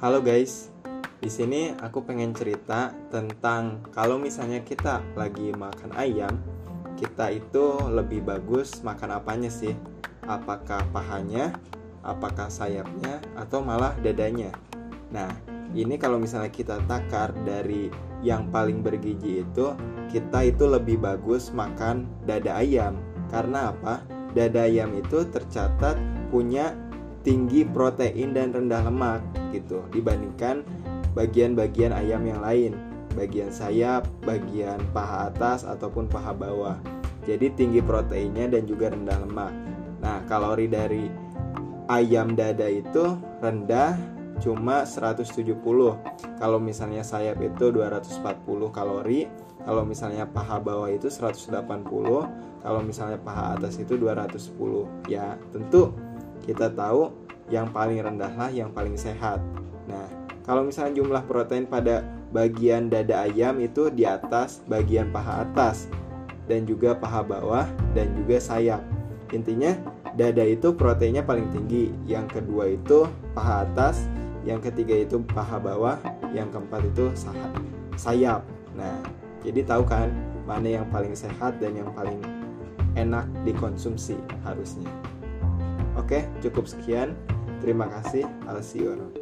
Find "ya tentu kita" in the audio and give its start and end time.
55.12-56.72